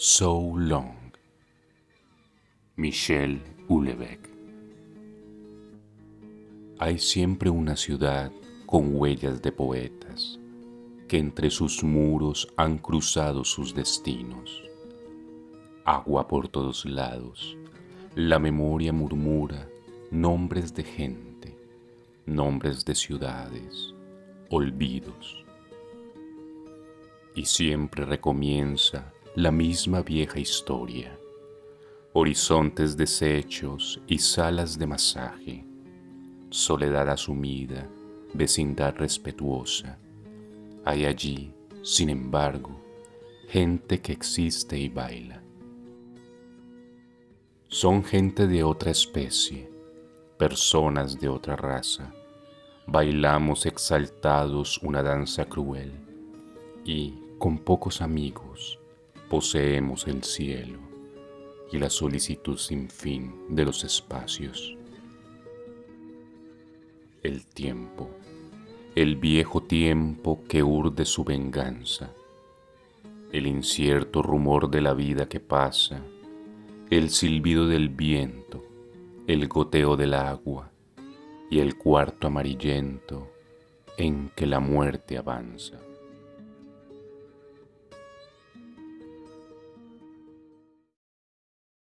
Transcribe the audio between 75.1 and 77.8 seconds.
que pasa, el silbido